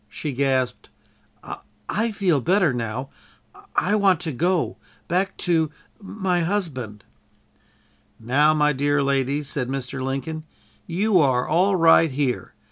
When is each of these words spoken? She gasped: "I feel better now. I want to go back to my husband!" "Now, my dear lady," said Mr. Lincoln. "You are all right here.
She 0.09 0.31
gasped: 0.31 0.89
"I 1.87 2.09
feel 2.11 2.41
better 2.41 2.73
now. 2.73 3.11
I 3.75 3.93
want 3.95 4.19
to 4.21 4.31
go 4.31 4.77
back 5.07 5.37
to 5.45 5.69
my 6.01 6.39
husband!" 6.39 7.03
"Now, 8.19 8.55
my 8.55 8.73
dear 8.73 9.03
lady," 9.03 9.43
said 9.43 9.67
Mr. 9.69 10.01
Lincoln. 10.01 10.43
"You 10.87 11.19
are 11.19 11.47
all 11.47 11.75
right 11.75 12.09
here. 12.09 12.55